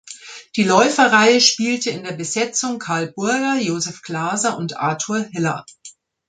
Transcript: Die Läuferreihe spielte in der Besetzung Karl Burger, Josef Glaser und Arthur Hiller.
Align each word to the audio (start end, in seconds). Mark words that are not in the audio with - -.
Die 0.55 0.63
Läuferreihe 0.63 1.39
spielte 1.39 1.91
in 1.91 2.03
der 2.03 2.13
Besetzung 2.13 2.79
Karl 2.79 3.11
Burger, 3.11 3.57
Josef 3.61 4.01
Glaser 4.01 4.57
und 4.57 4.75
Arthur 4.77 5.19
Hiller. 5.31 5.63